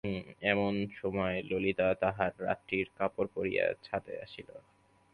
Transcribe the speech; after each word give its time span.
এমন 0.43 0.73
সময় 0.95 1.37
ললিতা 1.49 1.87
তাহার 2.01 2.31
রাত্রির 2.39 2.87
কাপড় 2.97 3.29
পরিয়া 3.35 3.65
ছাতে 3.83 4.13
আসিল। 4.21 4.49